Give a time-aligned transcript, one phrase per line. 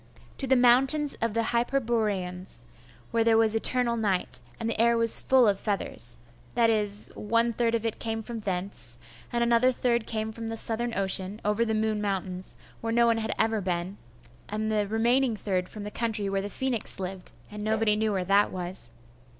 [0.39, 2.65] To the mountains of the Hyperboreans,
[3.11, 6.17] where there was eternal night, and the air was full of feathers....
[6.55, 8.97] That is, one third of it came from thence,
[9.31, 13.17] and another third came from the Southern ocean, over the Moon mountains, where no one
[13.19, 13.97] had ever been,
[14.49, 18.25] and the remaining third from the country where the phoenix lived, and nobody knew where
[18.25, 18.89] that was.